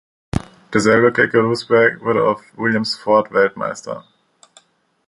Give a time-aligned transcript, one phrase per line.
[0.73, 4.03] Derselbe Keke Rosberg wurde auf Williams-Ford Weltmeister.